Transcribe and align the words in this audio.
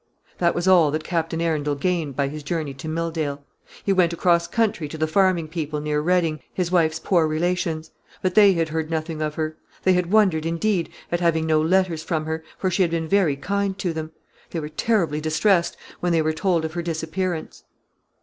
This 0.39 0.55
was 0.55 0.67
all 0.67 0.89
that 0.89 1.03
Captain 1.03 1.39
Arundel 1.39 1.75
gained 1.75 2.15
by 2.15 2.27
his 2.27 2.41
journey 2.41 2.73
to 2.73 2.87
Milldale. 2.89 3.43
He 3.85 3.93
went 3.93 4.13
across 4.13 4.47
country 4.47 4.87
to 4.87 4.97
the 4.97 5.05
farming 5.05 5.47
people 5.49 5.79
near 5.79 6.01
Reading, 6.01 6.39
his 6.51 6.71
wife's 6.71 6.97
poor 6.97 7.27
relations. 7.27 7.91
But 8.23 8.33
they 8.33 8.53
had 8.53 8.69
heard 8.69 8.89
nothing 8.89 9.21
of 9.21 9.35
her. 9.35 9.57
They 9.83 9.93
had 9.93 10.11
wondered, 10.11 10.43
indeed, 10.47 10.89
at 11.11 11.19
having 11.19 11.45
no 11.45 11.61
letters 11.61 12.01
from 12.01 12.25
her, 12.25 12.43
for 12.57 12.71
she 12.71 12.81
had 12.81 12.89
been 12.89 13.07
very 13.07 13.35
kind 13.35 13.77
to 13.77 13.93
them. 13.93 14.11
They 14.49 14.59
were 14.59 14.69
terribly 14.69 15.21
distressed 15.21 15.77
when 15.99 16.13
they 16.13 16.23
were 16.23 16.33
told 16.33 16.65
of 16.65 16.73
her 16.73 16.81
disappearance. 16.81 17.63